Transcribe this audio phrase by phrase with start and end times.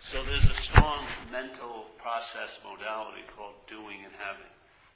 [0.00, 4.52] So there's a strong mental process modality called doing and having.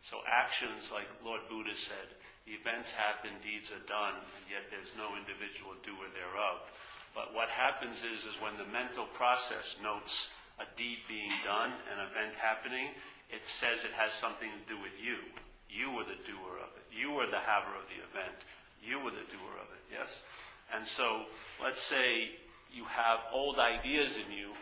[0.07, 2.07] So actions, like Lord Buddha said,
[2.47, 6.63] events happen, deeds are done, and yet there's no individual doer thereof.
[7.19, 10.31] But what happens is, is when the mental process notes
[10.63, 12.95] a deed being done, an event happening,
[13.27, 15.19] it says it has something to do with you.
[15.67, 16.87] You were the doer of it.
[16.95, 18.39] You were the haver of the event.
[18.79, 20.15] You were the doer of it, yes?
[20.71, 21.27] And so,
[21.59, 22.39] let's say
[22.71, 24.55] you have old ideas in you,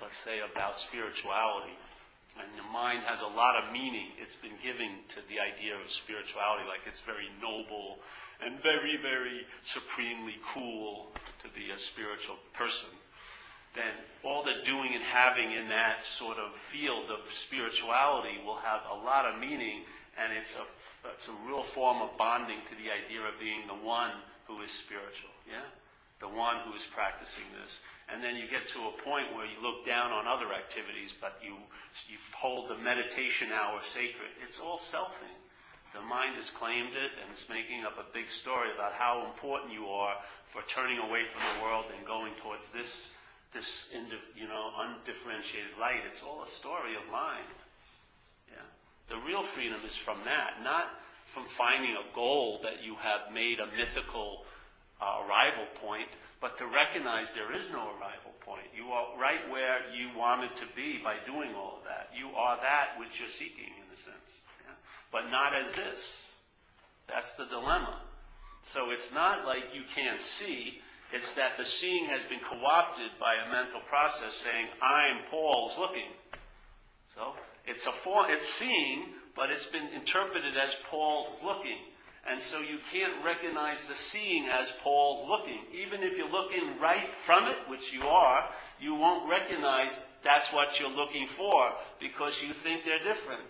[0.00, 1.74] let's say about spirituality,
[2.38, 5.90] and the mind has a lot of meaning it's been giving to the idea of
[5.90, 7.98] spirituality, like it's very noble
[8.38, 11.10] and very, very supremely cool
[11.42, 12.88] to be a spiritual person.
[13.74, 13.90] Then
[14.22, 19.02] all the doing and having in that sort of field of spirituality will have a
[19.04, 19.82] lot of meaning,
[20.16, 20.64] and it's a
[21.14, 24.10] it's a real form of bonding to the idea of being the one
[24.46, 25.30] who is spiritual.
[25.46, 25.62] Yeah?
[26.20, 27.80] The one who is practicing this.
[28.08, 31.36] And then you get to a point where you look down on other activities, but
[31.44, 31.52] you,
[32.08, 34.32] you hold the meditation hour sacred.
[34.40, 35.36] It's all selfing.
[35.92, 39.72] The mind has claimed it and it's making up a big story about how important
[39.72, 40.16] you are
[40.52, 43.08] for turning away from the world and going towards this,
[43.52, 43.92] this
[44.36, 46.04] you know, undifferentiated light.
[46.08, 47.48] It's all a story of mind.
[48.48, 48.68] Yeah.
[49.08, 50.88] The real freedom is from that, not
[51.32, 54.44] from finding a goal that you have made a mythical
[55.00, 56.08] uh, arrival point,
[56.40, 58.66] but to recognize there is no arrival point.
[58.76, 62.10] You are right where you wanted to be by doing all of that.
[62.14, 64.30] You are that which you're seeking, in a sense.
[64.64, 64.74] Yeah?
[65.10, 66.00] But not as this.
[67.08, 68.02] That's the dilemma.
[68.62, 70.78] So it's not like you can't see.
[71.12, 76.12] It's that the seeing has been co-opted by a mental process saying, I'm Paul's looking.
[77.14, 77.32] So
[77.66, 81.78] it's a form, it's seeing, but it's been interpreted as Paul's looking.
[82.30, 85.60] And so you can't recognize the seeing as Paul's looking.
[85.72, 88.48] Even if you're looking right from it, which you are,
[88.80, 93.48] you won't recognize that's what you're looking for because you think they're different.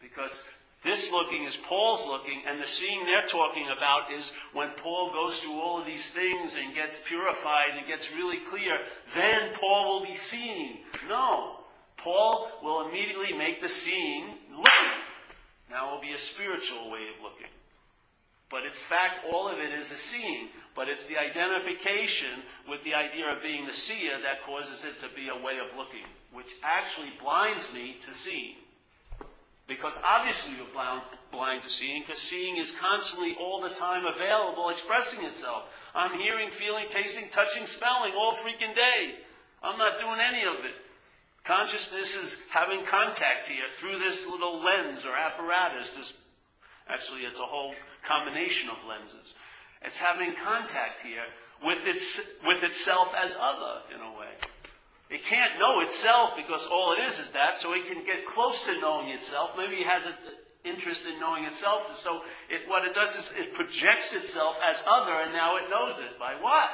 [0.00, 0.42] Because
[0.82, 5.38] this looking is Paul's looking, and the seeing they're talking about is when Paul goes
[5.38, 8.78] through all of these things and gets purified and gets really clear,
[9.14, 10.78] then Paul will be seeing.
[11.06, 11.56] No.
[11.98, 14.99] Paul will immediately make the seeing looking.
[15.70, 17.50] Now it will be a spiritual way of looking.
[18.50, 20.48] But in fact, all of it is a seeing.
[20.74, 25.14] But it's the identification with the idea of being the seer that causes it to
[25.14, 28.54] be a way of looking, which actually blinds me to seeing.
[29.68, 34.68] Because obviously you're blind, blind to seeing, because seeing is constantly all the time available,
[34.68, 35.64] expressing itself.
[35.94, 39.14] I'm hearing, feeling, tasting, touching, smelling all freaking day.
[39.62, 40.74] I'm not doing any of it.
[41.44, 45.92] Consciousness is having contact here through this little lens or apparatus.
[45.94, 46.12] This,
[46.88, 47.74] actually, it's a whole
[48.06, 49.34] combination of lenses.
[49.82, 51.24] It's having contact here
[51.64, 54.32] with, its, with itself as other, in a way.
[55.10, 58.64] It can't know itself because all it is is that, so it can get close
[58.66, 59.50] to knowing itself.
[59.56, 60.14] Maybe it has an
[60.64, 65.12] interest in knowing itself, so it, what it does is it projects itself as other,
[65.12, 66.18] and now it knows it.
[66.18, 66.70] By what?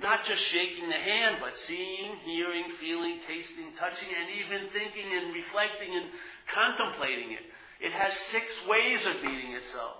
[0.00, 5.34] Not just shaking the hand, but seeing, hearing, feeling, tasting, touching, and even thinking and
[5.34, 6.06] reflecting and
[6.46, 7.40] contemplating it.
[7.80, 9.96] It has six ways of being itself.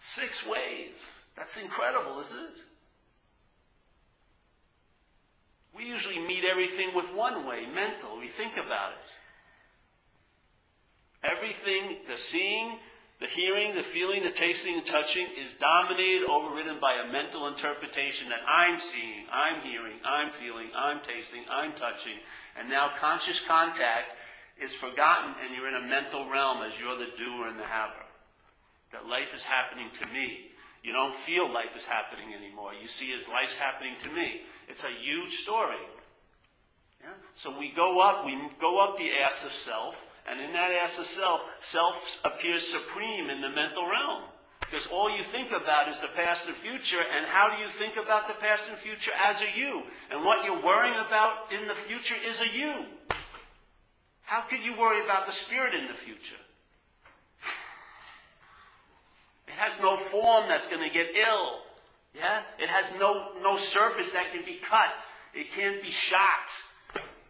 [0.00, 0.94] Six ways.
[1.36, 2.62] That's incredible, isn't it?
[5.74, 8.18] We usually meet everything with one way, mental.
[8.18, 9.10] We think about it.
[11.24, 12.78] Everything, the seeing,
[13.22, 18.28] the hearing, the feeling, the tasting, and touching is dominated, overridden by a mental interpretation
[18.30, 22.18] that I'm seeing, I'm hearing, I'm feeling, I'm tasting, I'm touching.
[22.58, 24.10] And now conscious contact
[24.60, 28.06] is forgotten and you're in a mental realm as you're the doer and the haver.
[28.90, 30.50] That life is happening to me.
[30.82, 32.72] You don't feel life is happening anymore.
[32.74, 34.42] You see as life's happening to me.
[34.68, 35.78] It's a huge story.
[37.00, 37.14] Yeah?
[37.36, 39.94] So we go up, we go up the ass of self,
[40.28, 44.22] and in that as of self, self appears supreme in the mental realm.
[44.60, 47.96] Because all you think about is the past and future, and how do you think
[47.96, 49.82] about the past and future as a you?
[50.10, 52.86] And what you're worrying about in the future is a you.
[54.22, 56.36] How could you worry about the spirit in the future?
[59.46, 61.58] It has no form that's going to get ill.
[62.14, 62.42] Yeah?
[62.58, 64.94] It has no, no surface that can be cut.
[65.34, 66.48] It can't be shot.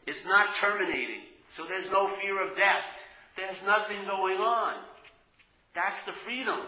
[0.06, 1.22] It's not terminating.
[1.52, 2.84] So there's no fear of death.
[3.36, 4.74] There's nothing going on.
[5.74, 6.60] That's the freedom.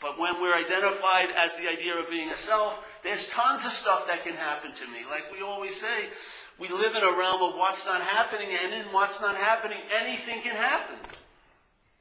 [0.00, 2.74] But when we're identified as the idea of being a self,
[3.04, 5.04] there's tons of stuff that can happen to me.
[5.08, 6.08] Like we always say,
[6.58, 10.42] we live in a realm of what's not happening, and in what's not happening, anything
[10.42, 10.96] can happen.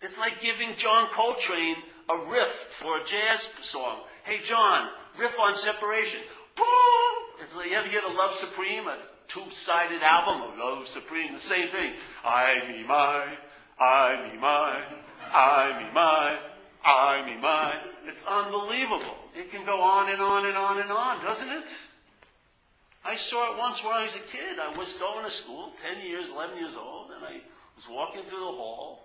[0.02, 1.76] It's like giving John Coltrane
[2.10, 4.00] a riff for a jazz song.
[4.24, 4.90] Hey, John,
[5.20, 6.22] riff on separation.
[7.42, 8.98] It's like, you ever hear the Love Supreme, a
[9.28, 11.94] two-sided album of Love Supreme, the same thing.
[12.24, 13.34] I, me, my,
[13.80, 14.84] I, me, my,
[15.34, 16.38] I, me, my,
[16.86, 17.76] I, me, my.
[18.06, 19.16] It's unbelievable.
[19.36, 21.66] It can go on and on and on and on, doesn't it?
[23.04, 24.60] I saw it once when I was a kid.
[24.62, 27.42] I was going to school, 10 years, 11 years old, and I
[27.76, 29.02] was walking through the hall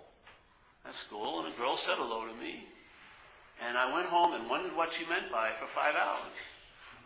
[0.85, 2.65] at school, and a girl said hello to me.
[3.67, 6.33] And I went home and wondered what she meant by it for five hours.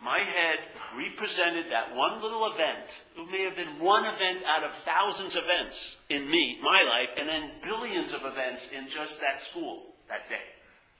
[0.02, 0.58] My head
[0.96, 2.88] represented that one little event.
[3.16, 7.10] It may have been one event out of thousands of events in me, my life,
[7.16, 10.42] and then billions of events in just that school that day.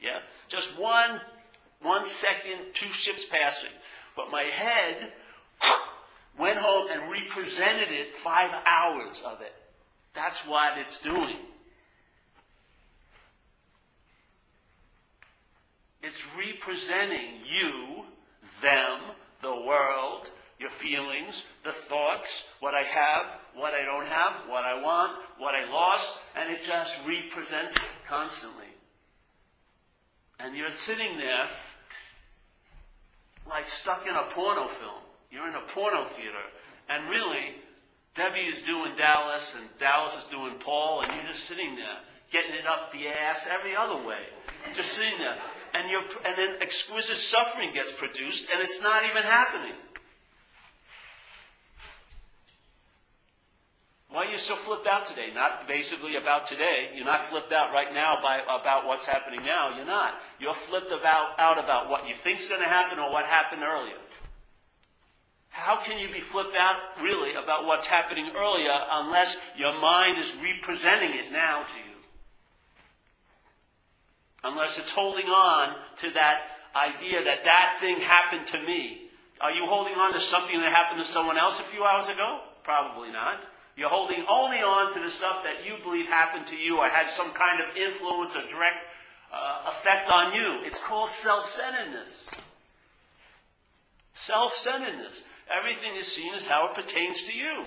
[0.01, 0.21] Yeah?
[0.49, 1.21] Just one,
[1.81, 3.71] one second, two ships passing.
[4.15, 5.13] But my head
[6.39, 9.53] went home and represented it five hours of it.
[10.15, 11.37] That's what it's doing.
[16.03, 18.02] It's representing you,
[18.61, 19.01] them,
[19.41, 24.81] the world, your feelings, the thoughts, what I have, what I don't have, what I
[24.81, 27.77] want, what I lost, and it just represents
[28.09, 28.67] constantly.
[30.39, 31.49] And you're sitting there
[33.49, 35.03] like stuck in a porno film.
[35.31, 36.45] You're in a porno theater,
[36.89, 37.57] and really,
[38.15, 41.99] Debbie is doing Dallas, and Dallas is doing Paul, and you're just sitting there,
[42.31, 44.21] getting it up the ass every other way.
[44.75, 45.39] Just sitting there
[45.75, 45.87] and,
[46.25, 49.75] and then exquisite suffering gets produced, and it's not even happening.
[54.13, 55.29] Why are you so flipped out today?
[55.35, 56.91] Not basically about today.
[56.95, 59.75] You're not flipped out right now by, about what's happening now.
[59.75, 60.13] You're not.
[60.39, 63.97] You're flipped about, out about what you think's going to happen or what happened earlier.
[65.49, 70.35] How can you be flipped out really about what's happening earlier unless your mind is
[70.37, 71.92] representing it now to you?
[74.45, 76.43] Unless it's holding on to that
[76.75, 79.09] idea that that thing happened to me.
[79.41, 82.41] Are you holding on to something that happened to someone else a few hours ago?
[82.63, 83.41] Probably not.
[83.77, 87.09] You're holding only on to the stuff that you believe happened to you or had
[87.09, 88.85] some kind of influence or direct
[89.33, 90.61] uh, effect on you.
[90.67, 92.29] It's called self-centeredness.
[94.15, 95.23] Self-centeredness.
[95.51, 97.65] Everything is seen as how it pertains to you.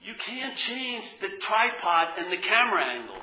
[0.00, 3.20] You can't change the tripod and the camera angle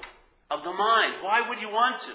[0.50, 1.16] of the mind.
[1.22, 2.12] Why would you want to?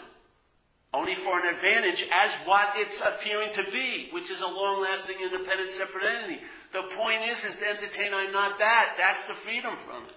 [0.93, 5.71] Only for an advantage as what it's appearing to be, which is a long-lasting, independent,
[5.71, 6.41] separate entity.
[6.73, 8.95] The point is, is to entertain I'm not that.
[8.97, 10.17] That's the freedom from it.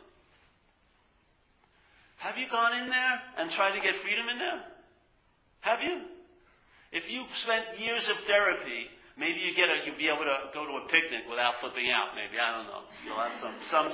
[2.17, 4.61] Have you gone in there and tried to get freedom in there?
[5.61, 6.01] Have you?
[6.91, 8.87] If you've spent years of therapy,
[9.17, 12.15] maybe you get a, you'll be able to go to a picnic without flipping out.
[12.15, 12.83] Maybe I don't know.
[13.05, 13.89] You'll have some some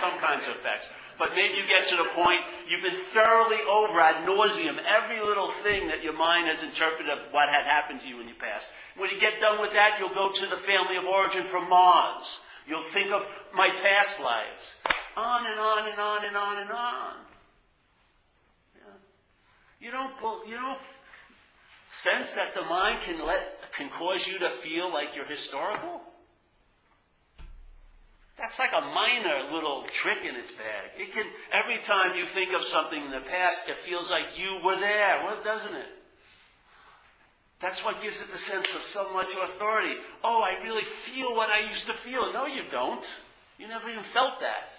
[0.00, 0.88] some kinds of effects
[1.20, 5.50] but maybe you get to the point you've been thoroughly over ad nauseum every little
[5.50, 8.66] thing that your mind has interpreted of what had happened to you in your past.
[8.96, 12.40] When you get done with that, you'll go to the family of origin from Mars.
[12.66, 13.22] You'll think of
[13.52, 14.76] my past lives.
[15.16, 17.14] On and on and on and on and on.
[19.80, 20.12] You don't,
[20.46, 20.78] you don't
[21.90, 26.00] sense that the mind can let, can cause you to feel like you're historical?
[28.40, 30.90] That's like a minor little trick in its bag.
[30.96, 34.60] It can, every time you think of something in the past, it feels like you
[34.64, 35.88] were there, well, doesn't it?
[37.60, 39.94] That's what gives it the sense of so much authority.
[40.24, 42.32] Oh, I really feel what I used to feel.
[42.32, 43.06] No, you don't.
[43.58, 44.70] You never even felt that.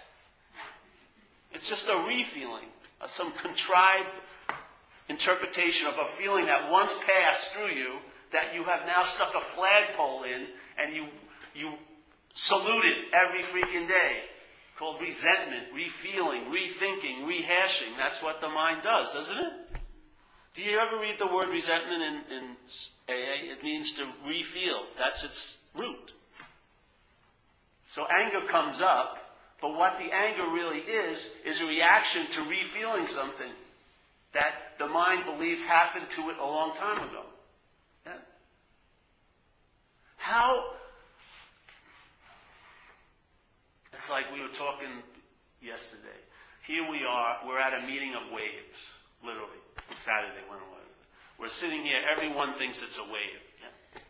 [1.52, 2.66] It's just a refeeling,
[3.00, 4.08] uh, some contrived
[5.08, 7.98] interpretation of a feeling that once passed through you
[8.32, 10.46] that you have now stuck a flagpole in
[10.78, 11.06] and you,
[11.54, 11.74] you
[12.34, 14.18] salute it every freaking day.
[14.78, 17.96] Called resentment, refeeling, rethinking, rehashing.
[17.98, 19.52] That's what the mind does, doesn't it?
[20.54, 22.56] Do you ever read the word resentment in, in
[23.08, 23.52] AA?
[23.52, 24.80] It means to refeel.
[24.98, 26.12] That's its root.
[27.88, 29.18] So anger comes up,
[29.60, 33.52] but what the anger really is, is a reaction to refeeling something
[34.32, 37.22] that the mind believes happened to it a long time ago.
[38.06, 38.16] Yeah?
[40.16, 40.64] How
[43.92, 44.88] It's like we were talking
[45.60, 46.20] yesterday.
[46.66, 48.78] Here we are, we're at a meeting of waves,
[49.24, 49.60] literally,
[50.04, 50.92] Saturday when was it was.
[51.38, 53.42] We're sitting here, everyone thinks it's a wave.
[53.60, 54.00] Yeah?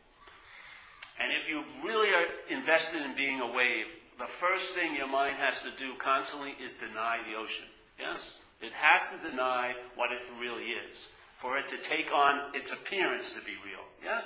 [1.20, 3.86] And if you really are invested in being a wave,
[4.18, 7.66] the first thing your mind has to do constantly is deny the ocean.
[7.98, 8.38] Yes?
[8.60, 11.08] It has to deny what it really is
[11.40, 13.82] for it to take on its appearance to be real.
[14.04, 14.24] Yes?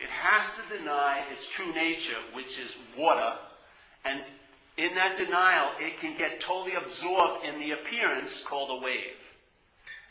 [0.00, 3.38] It has to deny its true nature, which is water,
[4.04, 4.20] and
[4.76, 9.16] in that denial, it can get totally absorbed in the appearance called a wave.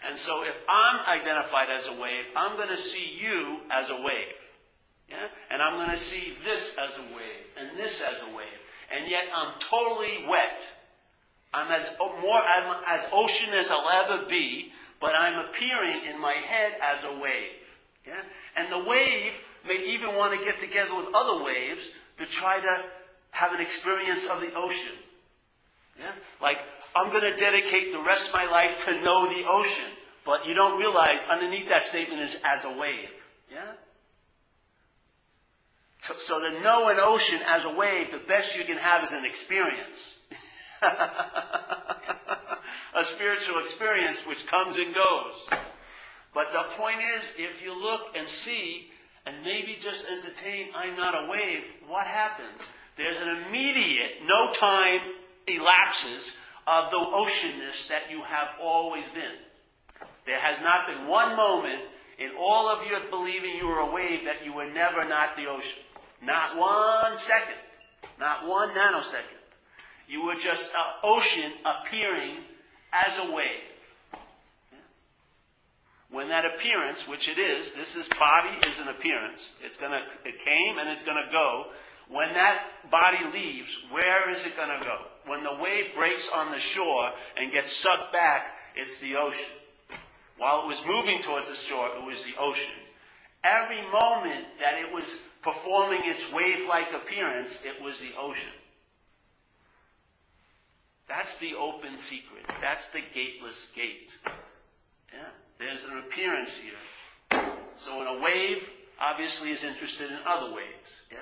[0.08, 3.96] And so if I'm identified as a wave, I'm going to see you as a
[3.96, 4.36] wave.
[5.10, 5.28] Yeah?
[5.50, 8.48] And I'm going to see this as a wave and this as a wave.
[8.92, 10.60] And yet I'm totally wet.
[11.54, 16.20] I'm as oh, more I'm as ocean as I'll ever be, but I'm appearing in
[16.20, 17.52] my head as a wave.
[18.08, 18.22] Yeah?
[18.56, 19.34] And the wave
[19.66, 22.84] may even want to get together with other waves to try to
[23.34, 24.94] have an experience of the ocean.
[26.00, 26.12] Yeah?
[26.42, 26.58] Like,
[26.96, 29.90] I'm going to dedicate the rest of my life to know the ocean.
[30.26, 33.10] But you don't realize underneath that statement is as a wave.
[33.52, 33.72] Yeah?
[36.02, 39.12] So, so to know an ocean as a wave, the best you can have is
[39.12, 40.14] an experience.
[40.82, 40.96] a
[43.06, 45.50] spiritual experience which comes and goes.
[46.34, 48.90] But the point is, if you look and see,
[49.26, 52.70] and maybe just entertain, I'm not a wave, what happens?
[52.98, 55.00] There's an immediate, no time
[55.48, 56.36] elapses
[56.68, 60.08] of the oceanness that you have always been.
[60.26, 61.82] There has not been one moment
[62.20, 65.48] in all of your believing you were a wave that you were never not the
[65.48, 65.82] ocean.
[66.22, 67.56] Not one second.
[68.20, 69.42] Not one nanosecond.
[70.08, 72.38] You were just an ocean appearing
[72.94, 74.22] as a wave.
[76.12, 79.52] When that appearance, which it is, this is body is an appearance.
[79.64, 81.66] It's gonna, it came and it's gonna go.
[82.14, 85.00] When that body leaves, where is it gonna go?
[85.26, 89.50] When the wave breaks on the shore and gets sucked back, it's the ocean.
[90.38, 92.72] While it was moving towards the shore, it was the ocean.
[93.44, 98.54] Every moment that it was performing its wave-like appearance, it was the ocean.
[101.10, 102.46] That's the open secret.
[102.62, 104.12] That's the gateless gate.
[105.12, 105.30] Yeah.
[105.58, 107.42] There's an appearance here.
[107.78, 108.70] So when a wave
[109.02, 110.92] obviously is interested in other waves.
[111.12, 111.18] Yeah?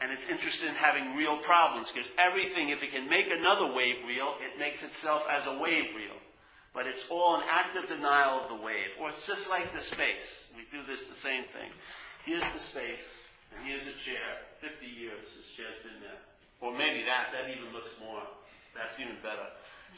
[0.00, 3.96] And it's interested in having real problems because everything, if it can make another wave
[4.06, 6.14] real, it makes itself as a wave real.
[6.72, 8.94] But it's all an active denial of the wave.
[9.00, 10.46] Or it's just like the space.
[10.54, 11.74] We do this the same thing.
[12.22, 13.02] Here's the space,
[13.50, 14.46] and here's a chair.
[14.60, 16.22] 50 years this chair's been there.
[16.60, 18.22] Or maybe that, that even looks more.
[18.78, 19.50] That's even better.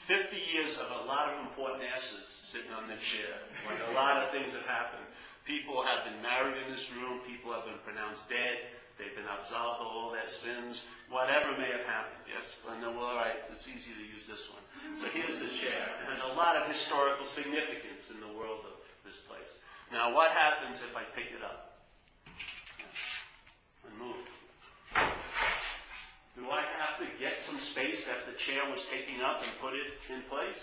[0.09, 3.37] 50 years of a lot of important asses sitting on this chair.
[3.69, 5.04] Like a lot of things have happened.
[5.45, 7.21] People have been married in this room.
[7.26, 8.79] People have been pronounced dead.
[9.00, 10.85] They've been absolved of all their sins.
[11.09, 12.21] Whatever may have happened.
[12.28, 12.61] Yes?
[12.69, 14.61] And then, well, all right, it's easy to use this one.
[14.92, 15.88] So here's the chair.
[16.04, 18.76] Has a lot of historical significance in the world of
[19.09, 19.49] this place.
[19.88, 21.80] Now, what happens if I pick it up
[23.88, 24.21] and move?
[26.37, 29.73] Do I have to get some space that the chair was taking up and put
[29.73, 30.61] it in place?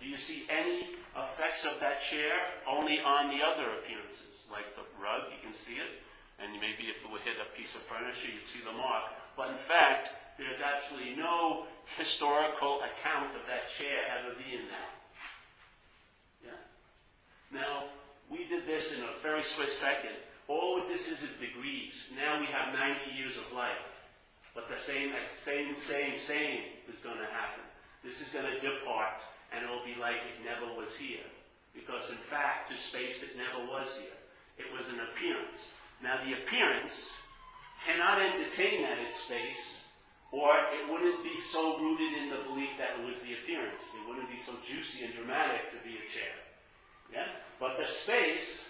[0.00, 2.32] Do you see any effects of that chair
[2.64, 4.48] only on the other appearances?
[4.50, 6.00] Like the rug, you can see it
[6.42, 9.12] and maybe if it would hit a piece of furniture, you'd see the mark.
[9.36, 14.92] But in fact, there's absolutely no historical account of that chair ever being there.
[16.48, 16.60] Yeah?
[17.52, 17.92] Now,
[18.30, 20.16] we did this in a very swift second.
[20.48, 22.10] All this is is degrees.
[22.16, 23.84] Now we have 90 years of life.
[24.54, 27.62] But the same, same, same, same is going to happen.
[28.02, 29.20] This is going to depart,
[29.52, 31.22] and it will be like it never was here.
[31.74, 34.16] Because in fact, to space, it never was here.
[34.58, 35.62] It was an appearance.
[36.02, 37.12] Now, the appearance
[37.84, 39.80] cannot entertain that it's space,
[40.32, 43.82] or it wouldn't be so rooted in the belief that it was the appearance.
[43.94, 46.36] It wouldn't be so juicy and dramatic to be a chair.
[47.12, 47.26] Yeah?
[47.58, 48.64] But the space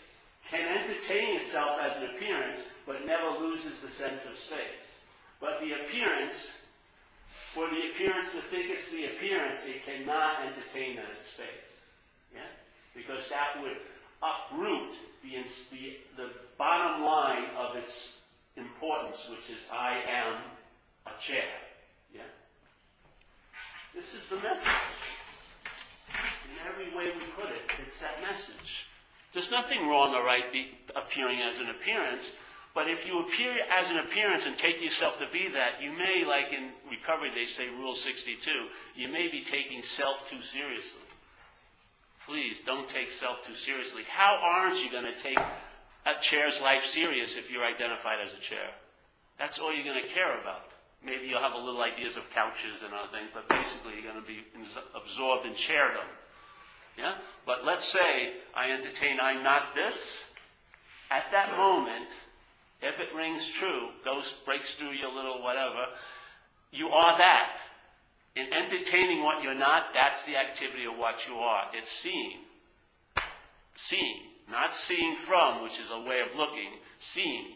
[0.50, 4.88] can entertain itself as an appearance, but never loses the sense of space.
[5.40, 6.58] But the appearance,
[7.54, 11.70] for the appearance to think it's the appearance, it cannot entertain that in space.
[12.34, 12.50] Yeah?
[12.94, 13.76] Because that would
[14.22, 15.30] uproot the,
[15.70, 18.18] the, the bottom line of its
[18.56, 20.36] importance, which is I am
[21.06, 21.48] a chair.
[22.14, 22.28] Yeah?
[23.94, 24.68] This is the message.
[26.10, 28.86] In every way we put it, it's that message.
[29.32, 30.44] There's nothing wrong or right
[30.96, 32.32] appearing as an appearance,
[32.74, 36.24] but if you appear as an appearance and take yourself to be that, you may,
[36.26, 38.50] like in recovery, they say Rule 62,
[38.96, 41.02] you may be taking self too seriously.
[42.30, 44.04] Please don't take self too seriously.
[44.08, 48.38] How aren't you going to take a chair's life serious if you're identified as a
[48.38, 48.70] chair?
[49.36, 50.62] That's all you're going to care about.
[51.04, 54.22] Maybe you'll have a little ideas of couches and other things, but basically you're going
[54.22, 54.46] to be
[54.94, 56.06] absorbed in chairdom.
[56.96, 57.14] Yeah?
[57.46, 59.98] But let's say I entertain I'm not this.
[61.10, 62.06] At that moment,
[62.80, 65.82] if it rings true, goes breaks through your little whatever,
[66.70, 67.56] you are that.
[68.36, 71.64] In entertaining what you're not, that's the activity of what you are.
[71.74, 72.38] It's seeing.
[73.74, 74.20] Seeing.
[74.48, 76.70] Not seeing from, which is a way of looking.
[76.98, 77.46] Seeing.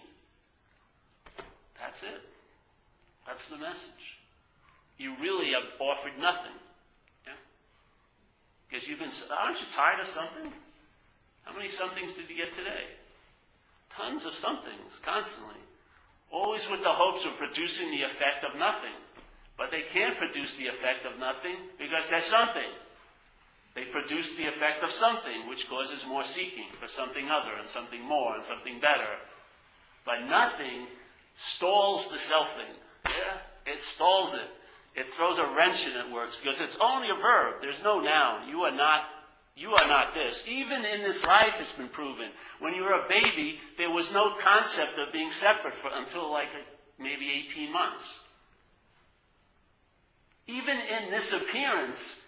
[1.81, 2.21] That's it.
[3.27, 4.19] That's the message.
[4.99, 6.53] You really have offered nothing.
[8.69, 10.53] Because you've been, aren't you tired of something?
[11.45, 12.91] How many somethings did you get today?
[13.91, 15.61] Tons of somethings, constantly.
[16.33, 18.95] Always with the hopes of producing the effect of nothing.
[19.57, 22.71] But they can't produce the effect of nothing because there's something.
[23.75, 28.03] They produce the effect of something, which causes more seeking for something other and something
[28.03, 29.19] more and something better.
[30.05, 30.87] But nothing
[31.37, 32.71] stalls the selfing.
[33.07, 33.73] Yeah?
[33.73, 34.49] It stalls it.
[34.97, 37.55] It throws a wrench in it works because it's only a verb.
[37.61, 38.49] There's no noun.
[38.49, 39.03] You are not
[39.57, 40.45] you are not this.
[40.49, 42.29] Even in this life, it's been proven.
[42.59, 46.49] When you were a baby, there was no concept of being separate for, until like
[46.99, 48.03] maybe 18 months.
[50.47, 52.21] Even in this appearance,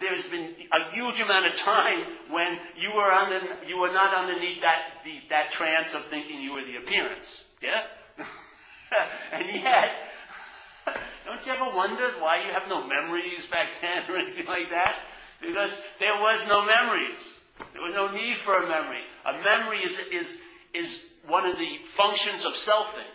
[0.00, 4.60] there's been a huge amount of time when you were under, you were not underneath
[4.60, 7.42] that the, that trance of thinking you were the appearance.
[7.60, 7.82] Yeah,
[9.32, 9.90] and yet,
[11.26, 14.94] don't you ever wonder why you have no memories back then or anything like that?
[15.40, 17.18] Because there was no memories.
[17.72, 19.02] There was no need for a memory.
[19.26, 20.40] A memory is, is,
[20.74, 23.10] is one of the functions of selfing.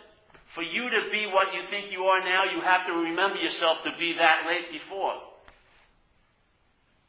[0.46, 3.82] For you to be what you think you are now, you have to remember yourself
[3.84, 5.14] to be that late before.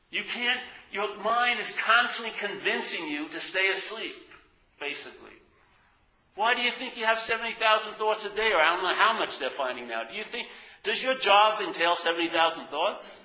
[0.09, 0.59] You can't,
[0.91, 4.15] your mind is constantly convincing you to stay asleep,
[4.79, 5.33] basically.
[6.35, 9.17] Why do you think you have 70,000 thoughts a day, or I don't know how
[9.17, 10.03] much they're finding now?
[10.09, 10.47] Do you think,
[10.83, 13.19] does your job entail 70,000 thoughts?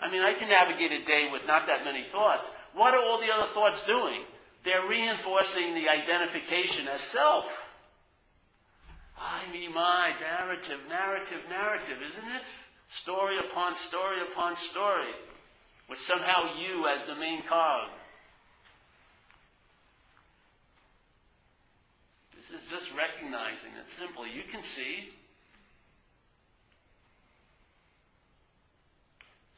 [0.00, 2.48] I mean, I can navigate a day with not that many thoughts.
[2.74, 4.20] What are all the other thoughts doing?
[4.64, 7.46] They're reinforcing the identification as self.
[9.20, 12.44] I, me, my, narrative, narrative, narrative, isn't it?
[12.88, 15.12] Story upon story upon story,
[15.88, 17.90] with somehow you as the main cog.
[22.36, 24.30] This is just recognizing it simply.
[24.30, 25.10] You can see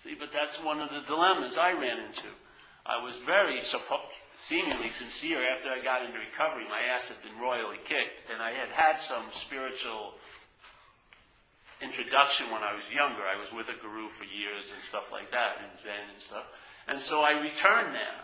[0.02, 2.28] See, but that's one of the dilemmas I ran into.
[2.90, 6.66] I was very suppo- seemingly sincere after I got into recovery.
[6.68, 10.14] My ass had been royally kicked, and I had had some spiritual
[11.80, 13.22] introduction when I was younger.
[13.22, 16.46] I was with a guru for years and stuff like that, and Zen and stuff.
[16.88, 18.20] And so I returned there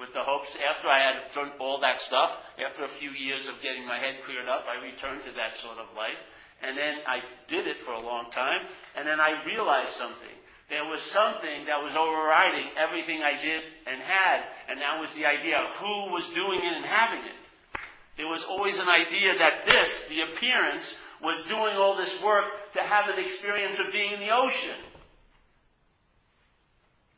[0.00, 3.62] with the hopes, after I had done all that stuff, after a few years of
[3.62, 6.18] getting my head cleared up, I returned to that sort of life.
[6.62, 10.34] And then I did it for a long time, and then I realized something
[10.70, 15.26] there was something that was overriding everything I did and had, and that was the
[15.26, 17.34] idea of who was doing it and having it.
[18.16, 22.80] There was always an idea that this, the appearance, was doing all this work to
[22.82, 24.76] have an experience of being in the ocean.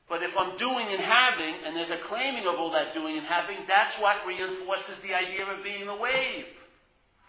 [0.08, 3.26] But if I'm doing and having, and there's a claiming of all that doing and
[3.26, 6.46] having, that's what reinforces the idea of being a wave.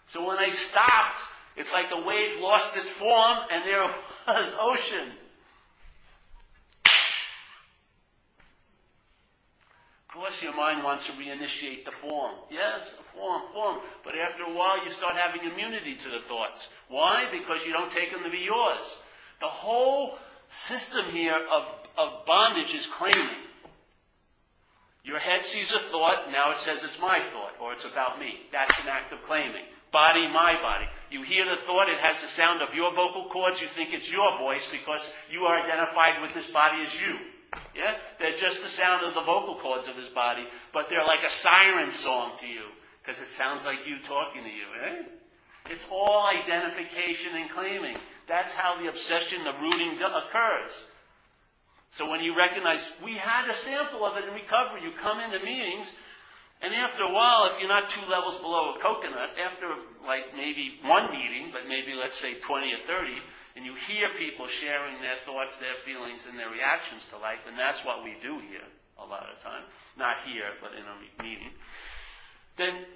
[0.06, 1.22] So when I stopped,
[1.56, 3.84] it's like the wave lost its form and there
[4.28, 5.12] was ocean.
[10.03, 12.32] Of course, your mind wants to reinitiate the form.
[12.50, 13.78] Yes, form, form.
[14.04, 16.68] But after a while, you start having immunity to the thoughts.
[16.88, 17.24] Why?
[17.30, 18.86] Because you don't take them to be yours.
[19.40, 21.64] The whole system here of,
[21.98, 23.42] of bondage is claiming.
[25.04, 28.40] Your head sees a thought, now it says it's my thought, or it's about me.
[28.52, 29.64] That's an act of claiming.
[29.92, 30.86] Body, my body.
[31.10, 34.10] You hear the thought, it has the sound of your vocal cords, you think it's
[34.10, 37.18] your voice because you are identified with this body as you.
[37.74, 37.96] Yeah?
[38.18, 41.30] They're just the sound of the vocal cords of his body, but they're like a
[41.30, 42.64] siren song to you,
[43.02, 45.02] because it sounds like you talking to you, eh?
[45.70, 47.96] It's all identification and claiming.
[48.28, 50.72] That's how the obsession, the rooting occurs.
[51.90, 54.82] So when you recognize, we had a sample of it in recovery.
[54.82, 55.94] You come into meetings,
[56.60, 59.68] and after a while, if you're not two levels below a coconut, after
[60.06, 63.12] like maybe one meeting, but maybe let's say 20 or 30,
[63.56, 67.58] and you hear people sharing their thoughts, their feelings, and their reactions to life, and
[67.58, 68.66] that's what we do here
[68.98, 69.62] a lot of time.
[69.98, 71.50] Not here, but in a meeting.
[72.56, 72.86] Then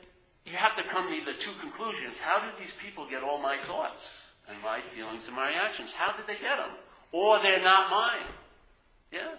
[0.44, 2.18] you have to come to the two conclusions.
[2.18, 4.02] How did these people get all my thoughts
[4.48, 5.92] and my feelings and my reactions?
[5.92, 6.74] How did they get them?
[7.12, 8.30] Or they're not mine.
[9.12, 9.34] Yeah?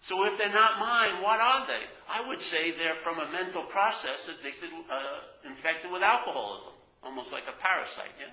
[0.00, 1.82] So if they're not mine, what are they?
[2.08, 7.44] I would say they're from a mental process addicted, uh, infected with alcoholism, almost like
[7.48, 8.12] a parasite.
[8.20, 8.30] Yeah.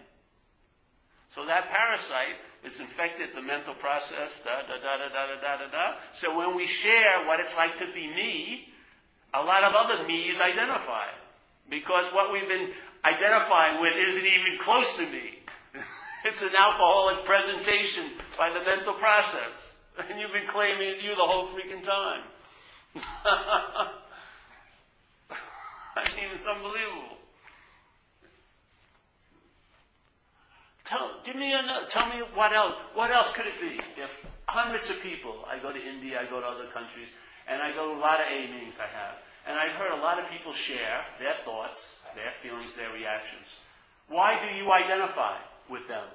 [1.36, 5.72] So that parasite is infected the mental process, da da da da da da da
[5.72, 5.96] da.
[6.14, 8.68] So when we share what it's like to be me,
[9.34, 11.08] a lot of other me's identify.
[11.70, 12.70] Because what we've been
[13.04, 15.40] identifying with isn't even close to me.
[16.26, 19.72] it's an alcoholic presentation by the mental process.
[19.96, 22.24] And you've been claiming you the whole freaking time.
[25.96, 27.18] I mean, it's unbelievable.
[30.94, 33.82] Tell, give me another, tell me what else, what else could it be?
[33.98, 34.14] If
[34.46, 37.08] hundreds of people, I go to India, I go to other countries,
[37.48, 40.04] and I go to a lot of A meetings I have, And I've heard a
[40.04, 43.50] lot of people share their thoughts, their feelings, their reactions.
[44.08, 46.06] Why do you identify with them?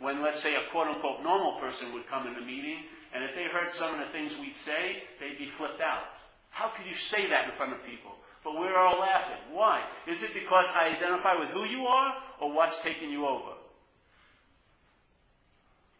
[0.00, 3.36] When, let's say, a quote unquote normal person would come in a meeting, and if
[3.36, 6.02] they heard some of the things we'd say, they'd be flipped out.
[6.50, 8.10] How could you say that in front of people?
[8.42, 9.38] But we're all laughing.
[9.52, 9.84] Why?
[10.08, 13.57] Is it because I identify with who you are, or what's taking you over?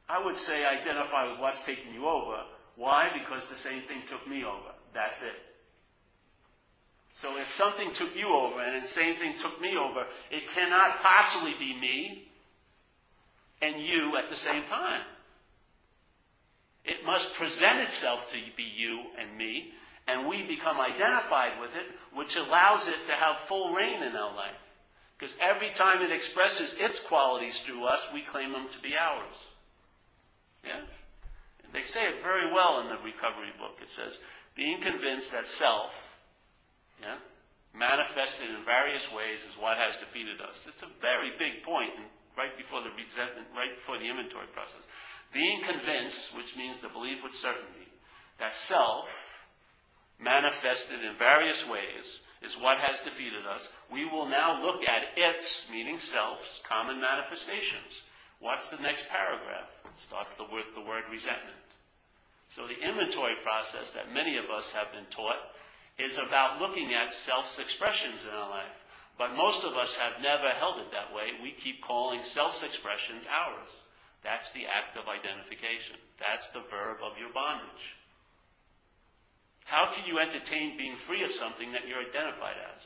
[0.09, 2.43] I would say identify with what's taking you over.
[2.77, 3.09] Why?
[3.13, 4.73] Because the same thing took me over.
[4.95, 5.35] That's it.
[7.13, 11.03] So if something took you over and the same thing took me over, it cannot
[11.03, 12.29] possibly be me
[13.61, 15.03] and you at the same time.
[16.85, 19.73] It must present itself to be you and me,
[20.07, 24.35] and we become identified with it, which allows it to have full reign in our
[24.35, 24.57] life.
[25.19, 29.37] Because every time it expresses its qualities through us, we claim them to be ours.
[30.69, 30.85] Yeah?
[31.73, 33.81] They say it very well in the recovery book.
[33.83, 34.19] It says,
[34.57, 35.93] being convinced that self,
[37.01, 37.21] yeah,
[37.75, 40.67] manifested in various ways is what has defeated us.
[40.67, 41.93] It's a very big point
[42.37, 44.87] right before the resentment, right before the inventory process.
[45.33, 47.89] Being convinced, which means to believe with certainty,
[48.41, 49.09] that self,
[50.19, 53.69] manifested in various ways, is what has defeated us.
[53.93, 58.03] We will now look at its, meaning self's, common manifestations.
[58.41, 59.69] What's the next paragraph?
[59.85, 61.59] It starts the word, the word resentment.
[62.51, 65.37] So the inventory process that many of us have been taught
[65.99, 68.79] is about looking at self's expressions in our life.
[69.19, 71.35] But most of us have never held it that way.
[71.43, 73.69] We keep calling self's expressions ours.
[74.23, 75.99] That's the act of identification.
[76.23, 77.85] That's the verb of your bondage.
[79.65, 82.83] How can you entertain being free of something that you're identified as?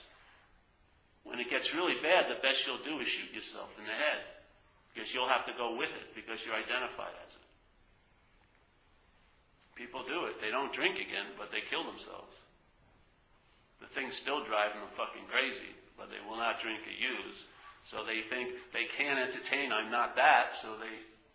[1.23, 4.25] When it gets really bad, the best you'll do is shoot yourself in the head.
[4.93, 7.47] Because you'll have to go with it because you're identified as it.
[9.73, 10.37] People do it.
[10.39, 12.37] They don't drink again, but they kill themselves.
[13.81, 17.39] The thing's still driving them fucking crazy, but they will not drink or use.
[17.89, 20.93] So they think they can't entertain, I'm not that, so they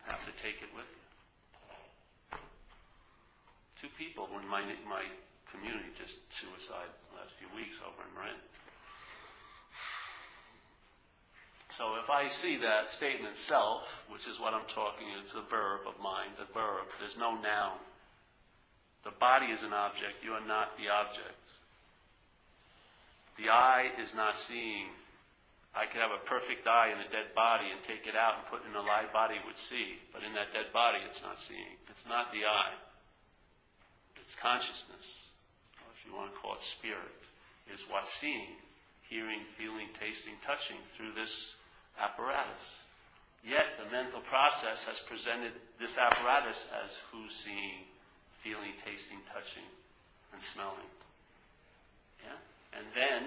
[0.07, 1.03] have to take it with you.
[3.83, 5.03] Two people in my, my
[5.51, 8.39] community just suicide the last few weeks over in Marin.
[11.77, 15.85] So if I see that statement self, which is what I'm talking, it's a verb
[15.85, 16.89] of mind, a verb.
[16.97, 17.77] There's no noun.
[19.05, 20.25] The body is an object.
[20.25, 21.37] You are not the object.
[23.37, 24.89] The eye is not seeing.
[25.77, 28.49] I could have a perfect eye in a dead body and take it out and
[28.49, 30.01] put it in a live body would see.
[30.09, 31.77] But in that dead body, it's not seeing.
[31.93, 32.73] It's not the eye.
[34.25, 35.29] It's consciousness.
[35.85, 37.21] Or if you want to call it spirit,
[37.69, 38.57] is what's seeing,
[39.05, 41.53] hearing, feeling, tasting, touching through this
[41.99, 42.65] apparatus.
[43.45, 47.85] Yet the mental process has presented this apparatus as who's seeing,
[48.43, 49.65] feeling, tasting, touching,
[50.33, 50.91] and smelling.
[52.25, 52.39] Yeah?
[52.77, 53.21] And then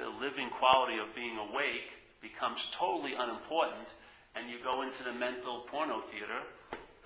[0.00, 3.88] the living quality of being awake becomes totally unimportant,
[4.34, 6.42] and you go into the mental porno theater,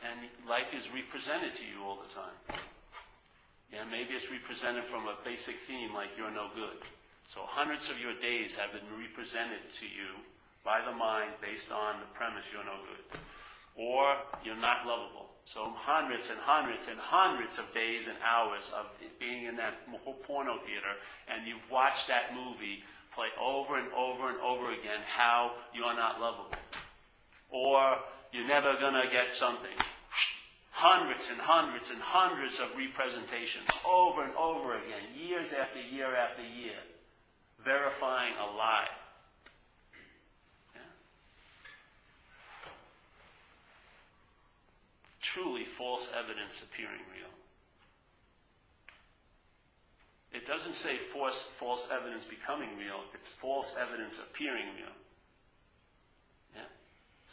[0.04, 2.62] and life is represented to you all the time.
[3.72, 6.78] Yeah, maybe it's represented from a basic theme like you're no good.
[7.26, 10.22] So hundreds of your days have been represented to you
[10.66, 13.22] by the mind based on the premise you're no good.
[13.78, 15.30] Or you're not lovable.
[15.46, 18.90] So hundreds and hundreds and hundreds of days and hours of
[19.22, 20.90] being in that whole porno theater,
[21.30, 22.82] and you've watched that movie
[23.14, 26.58] play over and over and over again how you're not lovable.
[27.48, 28.02] Or
[28.32, 29.78] you're never gonna get something.
[30.72, 36.42] Hundreds and hundreds and hundreds of representations over and over again, years after year after
[36.42, 36.76] year,
[37.64, 38.90] verifying a lie.
[45.36, 47.28] Truly false evidence appearing real.
[50.32, 54.96] It doesn't say false, false evidence becoming real, it's false evidence appearing real.
[56.56, 56.68] Yeah?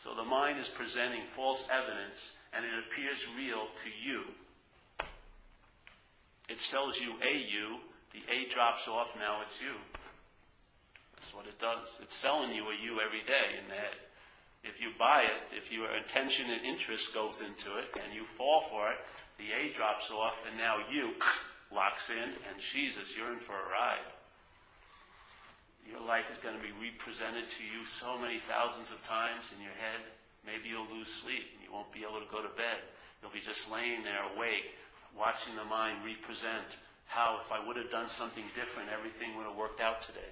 [0.03, 2.19] So the mind is presenting false evidence
[2.51, 4.23] and it appears real to you.
[6.49, 7.79] It sells you a you,
[8.11, 9.79] the A drops off, now it's you.
[11.15, 11.87] That's what it does.
[12.01, 13.95] It's selling you a you every day in the head.
[14.63, 18.63] If you buy it, if your attention and interest goes into it and you fall
[18.71, 18.99] for it,
[19.35, 21.11] the A drops off and now you
[21.75, 24.07] locks in and Jesus, you're in for a ride.
[25.83, 29.59] Your life is going to be represented to you so many thousands of times in
[29.59, 29.99] your head.
[30.47, 32.79] Maybe you'll lose sleep and you won't be able to go to bed.
[33.19, 34.79] You'll be just laying there awake,
[35.11, 39.59] watching the mind represent how if I would have done something different, everything would have
[39.59, 40.31] worked out today.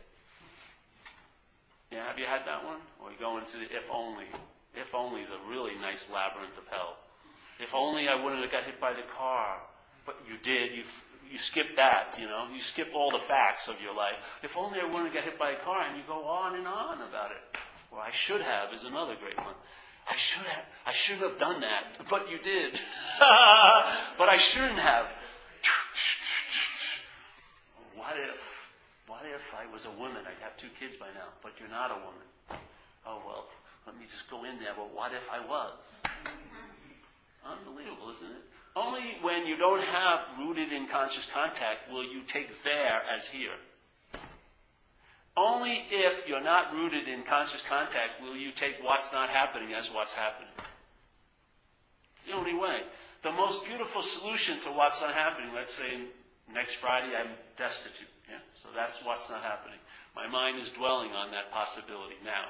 [1.92, 2.80] Yeah, have you had that one?
[3.04, 4.26] Or you go into the if only.
[4.74, 6.96] If only is a really nice labyrinth of hell.
[7.60, 9.60] If only I wouldn't have got hit by the car.
[10.06, 10.72] But you did.
[10.72, 10.84] You,
[11.30, 14.16] you skip that, you know, you skip all the facts of your life.
[14.44, 17.02] If only I wouldn't get hit by a car, and you go on and on
[17.02, 17.58] about it.
[17.92, 19.56] Or I should have is another great one.
[20.10, 22.74] I should have, I shouldn't have done that, but you did.
[24.18, 25.06] but I shouldn't have.
[27.96, 28.36] What if,
[29.34, 30.24] if I was a woman?
[30.28, 32.28] I'd have two kids by now, but you're not a woman.
[33.06, 33.48] Oh well,
[33.88, 35.80] let me just go in there, but what if I was?
[37.44, 38.44] Unbelievable, isn't it?
[38.76, 43.58] Only when you don't have rooted in conscious contact will you take there as here.
[45.36, 49.90] Only if you're not rooted in conscious contact will you take what's not happening as
[49.92, 50.54] what's happening.
[52.18, 52.82] It's the only way.
[53.24, 56.02] The most beautiful solution to what's not happening, let's say
[56.54, 58.08] next Friday I'm destitute.
[58.32, 58.40] Yeah?
[58.56, 59.80] So that's what's not happening.
[60.16, 62.48] My mind is dwelling on that possibility now.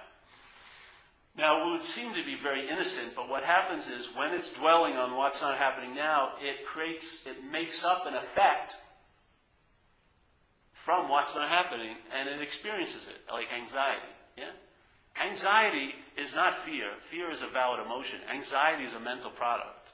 [1.36, 4.94] Now, it would seem to be very innocent, but what happens is when it's dwelling
[4.94, 8.76] on what's not happening now, it creates, it makes up an effect
[10.74, 14.12] from what's not happening, and it experiences it, like anxiety.
[14.38, 14.52] Yeah?
[15.24, 16.90] Anxiety is not fear.
[17.10, 18.20] Fear is a valid emotion.
[18.34, 19.90] Anxiety is a mental product.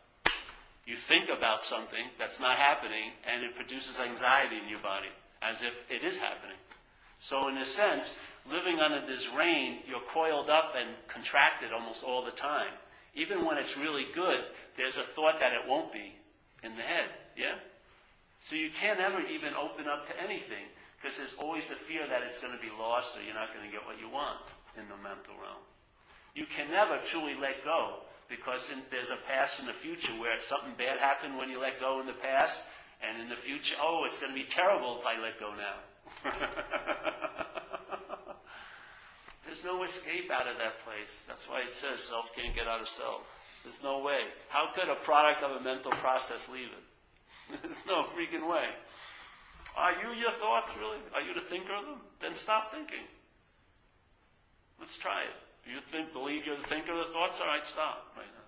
[0.87, 5.09] You think about something that's not happening, and it produces anxiety in your body,
[5.41, 6.57] as if it is happening.
[7.19, 8.13] So, in a sense,
[8.49, 12.73] living under this reign, you're coiled up and contracted almost all the time.
[13.15, 14.41] Even when it's really good,
[14.77, 16.13] there's a thought that it won't be
[16.63, 17.09] in the head.
[17.35, 17.57] Yeah?
[18.41, 20.69] So you can't ever even open up to anything
[21.01, 23.65] because there's always the fear that it's going to be lost or you're not going
[23.65, 24.45] to get what you want
[24.77, 25.61] in the mental realm.
[26.37, 30.37] You can never truly let go because in, there's a past and a future where
[30.37, 32.53] something bad happened when you let go in the past,
[33.01, 35.77] and in the future, oh, it's going to be terrible if I let go now.
[39.45, 41.23] There's no escape out of that place.
[41.27, 43.21] That's why it says self can't get out of self.
[43.63, 44.19] There's no way.
[44.49, 46.85] How could a product of a mental process leave it?
[47.63, 48.67] There's no freaking way.
[49.75, 50.97] Are you your thoughts, really?
[51.13, 52.01] Are you the thinker of them?
[52.21, 53.05] Then stop thinking.
[54.79, 55.35] Let's try it.
[55.69, 57.39] You think, believe you're the thinker of the thoughts?
[57.41, 58.46] All right, stop right now.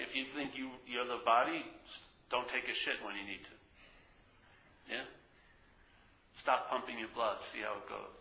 [0.00, 1.64] If you think you, you're the body,
[2.30, 3.56] don't take a shit when you need to.
[4.90, 5.06] Yeah?
[6.36, 7.38] Stop pumping your blood.
[7.52, 8.16] See how it goes.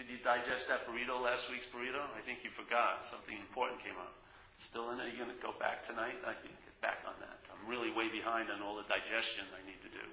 [0.00, 2.00] Did you digest that burrito, last week's burrito?
[2.16, 3.04] I think you forgot.
[3.04, 4.16] Something important came up.
[4.56, 5.08] Still in it?
[5.08, 6.16] Are you going to go back tonight?
[6.24, 7.36] I can get back on that.
[7.52, 10.04] I'm really way behind on all the digestion I need to do.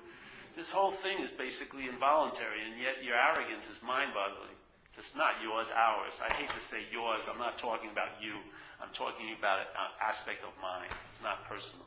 [0.55, 4.57] This whole thing is basically involuntary, and yet your arrogance is mind boggling.
[4.97, 6.17] It's not yours, ours.
[6.17, 7.21] I hate to say yours.
[7.29, 8.33] I'm not talking about you.
[8.81, 10.89] I'm talking about an aspect of mine.
[11.13, 11.85] It's not personal.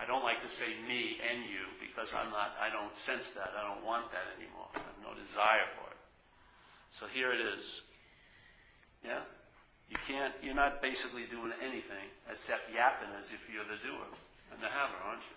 [0.00, 3.52] I don't like to say me and you because I'm not, I don't sense that.
[3.52, 4.72] I don't want that anymore.
[4.72, 6.00] I have no desire for it.
[6.96, 7.82] So here it is.
[9.04, 9.20] Yeah?
[9.90, 14.08] You can't, you're not basically doing anything except yapping as if you're the doer
[14.52, 15.36] and the haver, aren't you?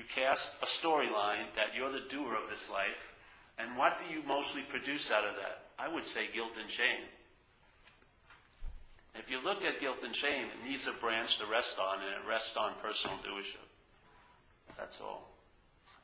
[0.00, 3.00] You cast a storyline that you're the doer of this life,
[3.58, 5.64] and what do you mostly produce out of that?
[5.78, 7.04] I would say guilt and shame.
[9.14, 12.10] If you look at guilt and shame, it needs a branch to rest on, and
[12.10, 13.64] it rests on personal doership.
[14.76, 15.28] That's all.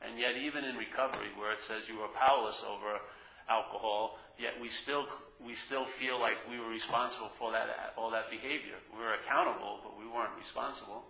[0.01, 2.99] And yet, even in recovery, where it says you are powerless over
[3.47, 5.05] alcohol, yet we still
[5.45, 8.75] we still feel like we were responsible for that all that behavior.
[8.91, 11.03] We were accountable, but we weren't responsible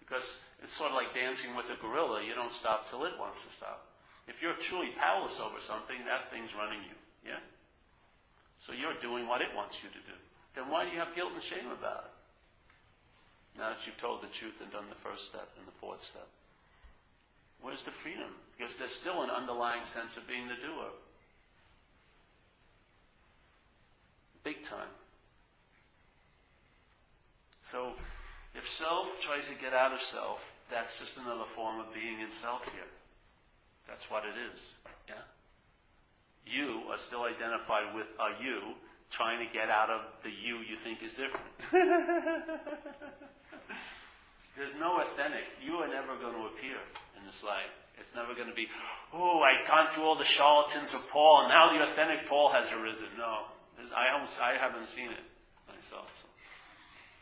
[0.00, 2.22] because it's sort of like dancing with a gorilla.
[2.24, 3.87] You don't stop till it wants to stop.
[4.28, 7.32] If you're truly powerless over something, that thing's running you.
[7.32, 7.42] Yeah.
[8.60, 10.18] So you're doing what it wants you to do
[10.58, 13.58] then why do you have guilt and shame about it?
[13.58, 16.26] Now that you've told the truth and done the first step and the fourth step.
[17.62, 18.30] Where's the freedom?
[18.56, 20.90] Because there's still an underlying sense of being the doer.
[24.42, 24.90] Big time.
[27.62, 27.92] So,
[28.54, 32.30] if self tries to get out of self, that's just another form of being in
[32.40, 32.90] self here.
[33.88, 34.60] That's what it is.
[35.08, 35.24] Yeah?
[36.46, 38.76] You are still identified with a you,
[39.10, 41.48] trying to get out of the you you think is different.
[44.56, 45.44] There's no authentic.
[45.62, 46.76] You are never going to appear
[47.16, 47.70] in this life.
[48.00, 48.66] It's never going to be,
[49.14, 52.70] oh, I've gone through all the charlatans of Paul, and now the authentic Paul has
[52.70, 53.10] arisen.
[53.16, 53.50] No.
[53.94, 55.24] I, almost, I haven't seen it
[55.66, 56.10] myself.
[56.22, 56.26] So.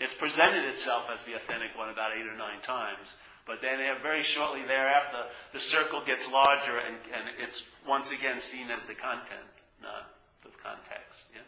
[0.01, 3.09] It's presented itself as the authentic one about eight or nine times,
[3.47, 8.41] but then uh, very shortly thereafter, the circle gets larger and, and it's once again
[8.41, 9.47] seen as the content,
[9.81, 10.11] not
[10.43, 11.27] the context.
[11.33, 11.47] Yeah?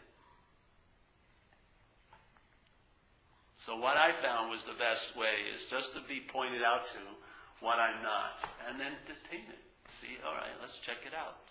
[3.59, 6.99] So what I found was the best way is just to be pointed out to
[7.59, 9.59] what I'm not, and then detain it.
[9.99, 11.43] See, all right, let's check it out.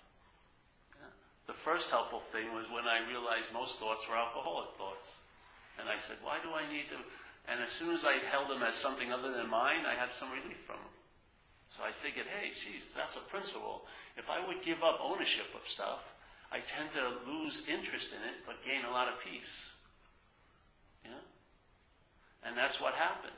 [1.48, 5.16] The first helpful thing was when I realized most thoughts were alcoholic thoughts.
[5.80, 7.00] And I said, why do I need to?
[7.50, 10.30] And as soon as I held them as something other than mine, I had some
[10.30, 10.94] relief from them.
[11.72, 13.84] So I figured, hey, geez, that's a principle.
[14.16, 16.00] If I would give up ownership of stuff,
[16.52, 19.52] I tend to lose interest in it, but gain a lot of peace.
[21.04, 21.20] Yeah?
[22.44, 23.36] And that's what happened.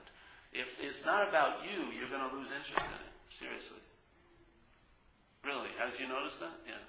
[0.52, 3.14] If it's not about you, you're going to lose interest in it.
[3.38, 3.82] Seriously.
[5.46, 5.70] Really.
[5.78, 6.54] Has you noticed that?
[6.66, 6.82] Yeah.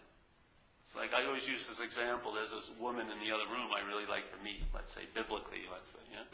[0.85, 2.33] It's like I always use this example.
[2.33, 5.63] There's this woman in the other room I really like to meet, let's say, biblically,
[5.71, 6.25] let's say, yeah?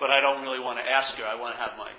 [0.00, 1.24] But I don't really want to ask her.
[1.24, 1.92] I want to have my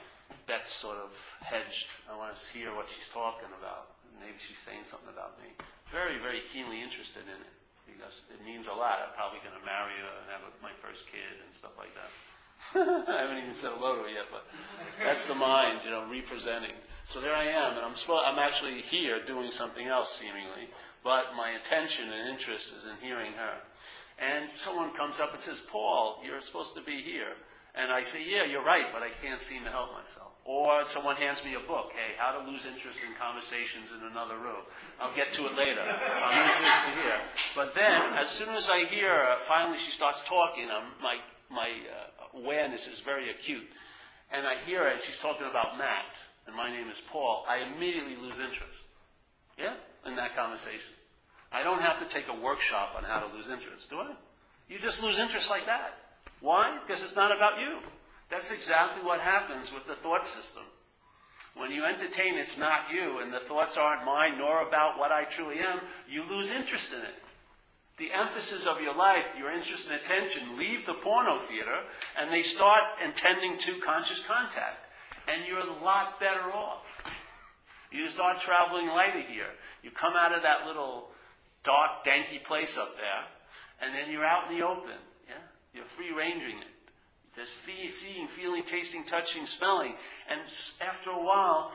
[0.47, 1.88] bets sort of hedged.
[2.10, 3.95] I want to hear what she's talking about.
[4.19, 5.51] Maybe she's saying something about me.
[5.91, 7.53] Very, very keenly interested in it
[7.86, 8.99] because it means a lot.
[9.03, 12.12] I'm probably going to marry her and have my first kid and stuff like that.
[12.75, 14.45] I haven't even said hello to her yet, but
[14.99, 16.75] that's the mind, you know, representing.
[17.12, 20.71] So there I am, and I'm, I'm actually here doing something else seemingly,
[21.03, 23.56] but my attention and interest is in hearing her.
[24.19, 27.36] And someone comes up and says, Paul, you're supposed to be here.
[27.75, 30.29] And I say, yeah, you're right, but I can't seem to help myself.
[30.45, 34.38] Or someone hands me a book, hey, how to lose interest in conversations in another
[34.38, 34.62] room.
[35.01, 35.81] I'll get to it later.
[35.81, 37.17] Use this here.
[37.55, 41.17] But then, as soon as I hear her, finally she starts talking, I'm, my,
[41.49, 43.65] my uh, awareness is very acute.
[44.31, 46.13] And I hear her, and she's talking about Matt,
[46.45, 47.45] and my name is Paul.
[47.49, 48.86] I immediately lose interest.
[49.57, 49.73] Yeah?
[50.05, 50.93] in that conversation.
[51.51, 54.12] I don't have to take a workshop on how to lose interest, do I?
[54.67, 55.93] You just lose interest like that.
[56.43, 56.77] Why?
[56.86, 57.79] Because it's not about you.
[58.29, 60.63] That's exactly what happens with the thought system.
[61.56, 65.23] When you entertain it's not you and the thoughts aren't mine nor about what I
[65.23, 65.79] truly am,
[66.10, 67.15] you lose interest in it.
[67.97, 71.79] The emphasis of your life, your interest and attention leave the porno theater
[72.19, 74.84] and they start intending to conscious contact.
[75.29, 76.84] And you're a lot better off.
[77.89, 79.47] You start traveling lighter here.
[79.82, 81.08] You come out of that little
[81.63, 83.23] dark, danky place up there,
[83.79, 84.99] and then you're out in the open.
[85.73, 86.73] You're free ranging it.
[87.36, 87.51] There's
[87.89, 89.93] seeing, feeling, tasting, touching, smelling.
[90.29, 90.41] And
[90.81, 91.71] after a while,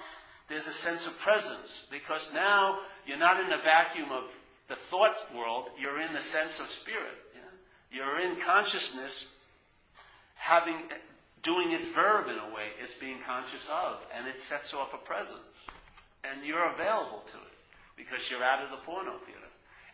[0.49, 4.25] there's a sense of presence because now you're not in the vacuum of
[4.69, 7.17] the thought world, you're in the sense of spirit.
[7.35, 7.99] Yeah?
[7.99, 9.29] You're in consciousness
[10.35, 10.97] having eh,
[11.43, 14.99] doing its verb in a way it's being conscious of, and it sets off a
[14.99, 15.57] presence.
[16.25, 17.57] And you're available to it
[17.97, 19.49] because you're out of the porno theater.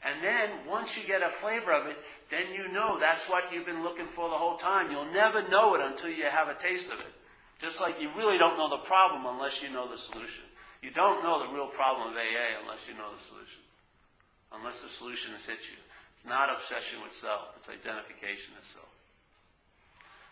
[0.05, 1.97] And then once you get a flavor of it,
[2.31, 4.91] then you know that's what you've been looking for the whole time.
[4.91, 7.15] You'll never know it until you have a taste of it.
[7.61, 10.45] Just like you really don't know the problem unless you know the solution.
[10.83, 13.63] You don't know the real problem of AA unless you know the solution.
[14.53, 15.81] Unless the solution has hit you.
[16.15, 18.93] It's not obsession with self, it's identification with self.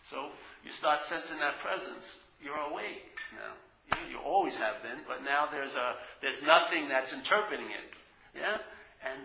[0.09, 0.29] So
[0.63, 2.05] you start sensing that presence.
[2.43, 3.53] You're awake now.
[3.91, 7.89] You, you always have been, but now there's a there's nothing that's interpreting it.
[8.35, 8.57] Yeah?
[9.03, 9.19] And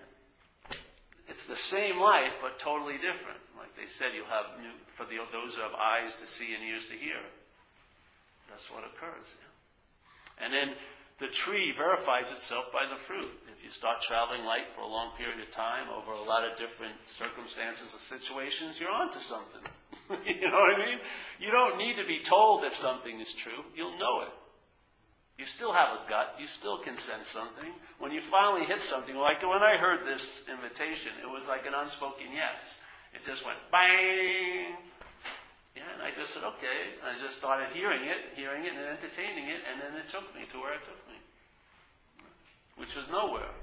[1.28, 3.40] it's the same life, but totally different.
[3.56, 6.64] Like they said, you'll have new, for the, those who have eyes to see and
[6.64, 7.20] ears to hear.
[8.48, 9.28] That's what occurs.
[9.28, 10.44] Yeah?
[10.44, 10.74] And then
[11.18, 13.28] the tree verifies itself by the fruit.
[13.56, 16.56] If you start traveling light for a long period of time over a lot of
[16.56, 19.60] different circumstances or situations, you're onto something.
[20.24, 20.98] you know what I mean?
[21.40, 23.64] You don't need to be told if something is true.
[23.76, 24.32] You'll know it.
[25.38, 26.34] You still have a gut.
[26.38, 27.70] You still can sense something.
[28.00, 31.74] When you finally hit something, like when I heard this invitation, it was like an
[31.74, 32.82] unspoken yes.
[33.14, 34.74] It just went bang.
[35.78, 36.98] Yeah, and I just said, okay.
[37.06, 40.42] I just started hearing it, hearing it, and entertaining it, and then it took me
[40.50, 41.14] to where it took me,
[42.76, 43.54] which was nowhere.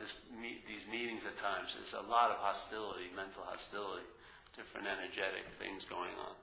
[0.00, 4.06] This these meetings at times, there's a lot of hostility, mental hostility,
[4.56, 6.34] different energetic things going on.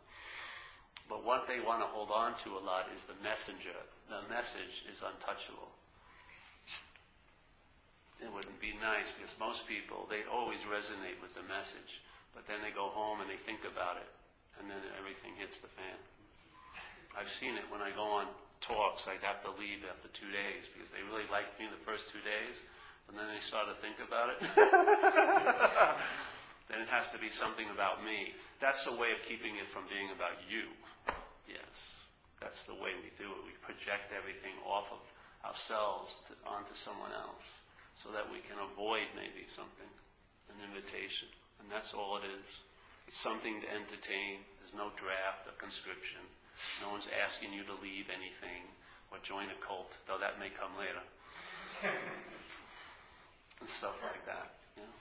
[1.10, 3.76] But what they want to hold on to a lot is the messenger.
[4.08, 5.72] The message is untouchable.
[8.24, 11.99] It wouldn't be nice because most people, they always resonate with the message,
[12.32, 14.08] but then they go home and they think about it,
[14.58, 15.99] and then everything hits the fan.
[17.20, 18.32] I've seen it when I go on
[18.64, 22.08] talks, I'd have to leave after two days because they really liked me the first
[22.16, 22.64] two days,
[23.08, 24.39] and then they start to think about it.
[26.72, 28.34] then it has to be something about me.
[28.64, 30.72] That's the way of keeping it from being about you.
[31.45, 31.76] Yes,
[32.39, 33.41] that's the way we do it.
[33.43, 35.04] We project everything off of
[35.43, 37.43] ourselves to, onto someone else
[37.99, 39.91] so that we can avoid maybe something,
[40.49, 41.28] an invitation.
[41.62, 42.49] And that's all it is.
[43.08, 44.41] It's something to entertain.
[44.60, 46.24] There's no draft or conscription.
[46.80, 48.64] No one's asking you to leave anything
[49.12, 51.04] or join a cult, though that may come later.
[53.60, 54.54] and stuff like that.
[54.78, 54.97] You know?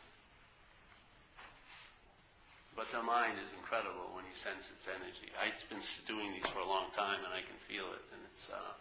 [2.76, 5.28] But the mind is incredible when you sense its energy.
[5.36, 8.04] I've been doing these for a long time, and I can feel it.
[8.12, 8.74] And it's uh,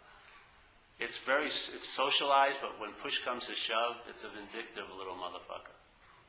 [1.00, 5.76] it's very it's socialized, but when push comes to shove, it's a vindictive little motherfucker.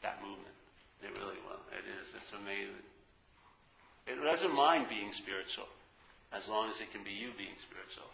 [0.03, 0.57] That movement,
[0.99, 1.63] it really will.
[1.71, 2.11] It is.
[2.11, 2.83] It's amazing.
[4.07, 5.71] It doesn't mind being spiritual,
[6.35, 8.11] as long as it can be you being spiritual.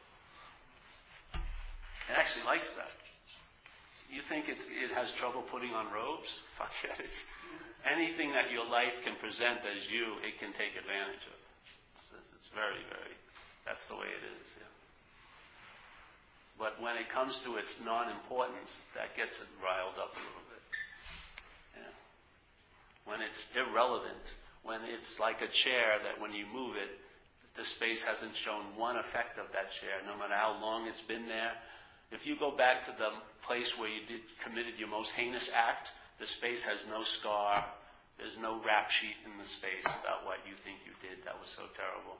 [1.33, 2.93] It actually likes that.
[4.09, 6.41] You think it's, it has trouble putting on robes?
[6.57, 6.73] Fuck.
[6.99, 7.23] It's,
[7.85, 11.39] anything that your life can present as you, it can take advantage of.
[12.17, 13.15] It's, it's very, very,
[13.65, 14.65] that's the way it is, yeah.
[16.57, 20.63] But when it comes to its non-importance, that gets it riled up a little bit.
[21.79, 21.93] Yeah.
[23.07, 26.91] When it's irrelevant, when it's like a chair that when you move it,
[27.55, 31.27] the space hasn't shown one effect of that chair, no matter how long it's been
[31.27, 31.53] there.
[32.11, 33.11] If you go back to the
[33.45, 37.65] place where you did, committed your most heinous act, the space has no scar.
[38.17, 41.23] There's no rap sheet in the space about what you think you did.
[41.25, 42.17] That was so terrible.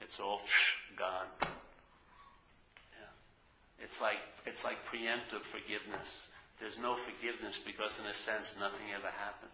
[0.00, 0.40] It's all
[0.96, 1.26] gone.
[1.42, 3.84] Yeah.
[3.84, 6.28] It's like it's like preemptive forgiveness.
[6.60, 9.50] There's no forgiveness because, in a sense, nothing ever happened.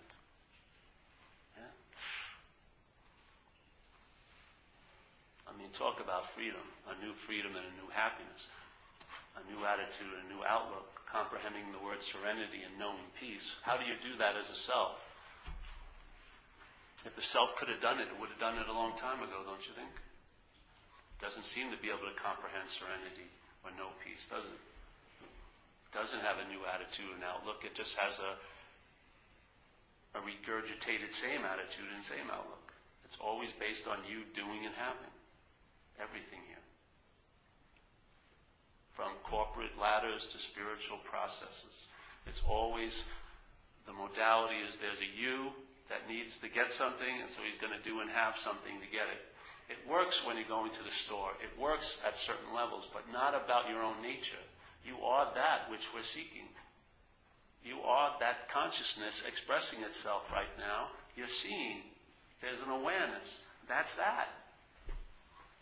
[5.48, 8.46] I mean, talk about freedom, a new freedom and a new happiness,
[9.38, 13.56] a new attitude, a new outlook comprehending the word serenity and knowing peace.
[13.64, 14.98] How do you do that as a self?
[17.06, 19.22] If the self could have done it, it would have done it a long time
[19.22, 19.94] ago, don't you think?
[21.22, 23.26] Doesn't seem to be able to comprehend serenity
[23.64, 24.44] or know peace, does?
[24.44, 27.64] It doesn't have a new attitude and outlook.
[27.64, 28.36] It just has a,
[30.18, 32.74] a regurgitated same attitude and same outlook.
[33.06, 35.14] It's always based on you doing and having.
[35.98, 36.57] Everything here
[38.98, 41.86] from corporate ladders to spiritual processes.
[42.26, 43.06] It's always
[43.86, 45.54] the modality is there's a you
[45.86, 48.90] that needs to get something, and so he's going to do and have something to
[48.90, 49.22] get it.
[49.70, 51.30] It works when you're going to the store.
[51.38, 54.42] It works at certain levels, but not about your own nature.
[54.82, 56.50] You are that which we're seeking.
[57.62, 60.90] You are that consciousness expressing itself right now.
[61.14, 61.86] You're seeing.
[62.42, 63.30] There's an awareness.
[63.68, 64.26] That's that.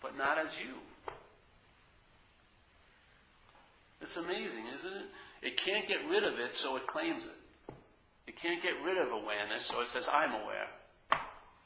[0.00, 0.80] But not as you.
[4.00, 5.06] It's amazing, isn't it?
[5.42, 7.74] It can't get rid of it, so it claims it.
[8.26, 10.68] It can't get rid of awareness, so it says, I'm aware.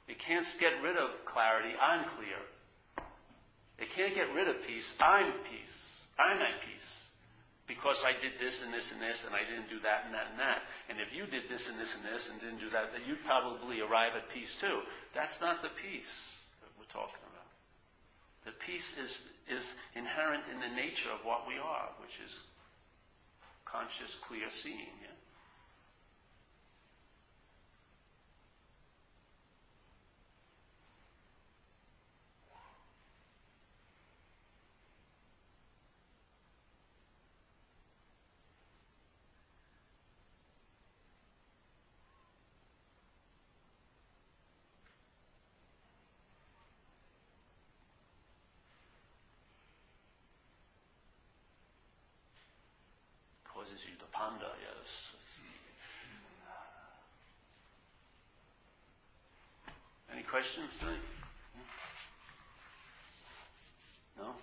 [0.09, 3.07] It can't get rid of clarity, I'm clear.
[3.79, 5.79] It can't get rid of peace, I'm peace.
[6.19, 6.93] I'm at peace.
[7.67, 10.27] Because I did this and this and this, and I didn't do that and that
[10.35, 10.67] and that.
[10.91, 13.25] And if you did this and this and this and didn't do that, then you'd
[13.25, 14.83] probably arrive at peace too.
[15.15, 16.11] That's not the peace
[16.61, 17.30] that we're talking about.
[18.45, 19.65] The peace is, is
[19.95, 22.33] inherent in the nature of what we are, which is
[23.65, 25.10] conscious, clear seeing.
[53.61, 53.67] To
[54.11, 54.89] ponder, yes.
[60.11, 60.97] Any questions tonight?
[64.17, 64.23] Hmm?
[64.23, 64.35] No?